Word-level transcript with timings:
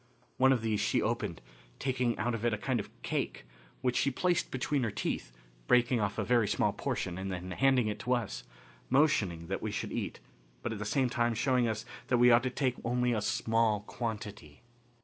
One 0.37 0.51
of 0.51 0.63
these 0.63 0.79
she 0.79 0.99
opened, 0.99 1.41
taking 1.77 2.17
out 2.17 2.33
of 2.33 2.43
it 2.43 2.55
a 2.55 2.57
kind 2.57 2.79
of 2.79 2.89
cake, 3.03 3.45
which 3.81 3.95
she 3.95 4.09
placed 4.09 4.49
between 4.49 4.81
her 4.81 4.89
teeth, 4.89 5.31
breaking 5.67 5.99
off 5.99 6.17
a 6.17 6.23
very 6.23 6.47
small 6.47 6.73
portion 6.73 7.19
and 7.19 7.31
then 7.31 7.51
handing 7.51 7.87
it 7.87 7.99
to 7.99 8.13
us, 8.13 8.43
motioning 8.89 9.45
that 9.45 9.61
we 9.61 9.69
should 9.69 9.91
eat, 9.91 10.19
but 10.63 10.73
at 10.73 10.79
the 10.79 10.85
same 10.85 11.07
time 11.11 11.35
showing 11.35 11.67
us 11.67 11.85
that 12.07 12.17
we 12.17 12.31
ought 12.31 12.41
to 12.41 12.49
take 12.49 12.77
only 12.83 13.13
a 13.13 13.21
small 13.21 13.81
quantity. 13.81 14.63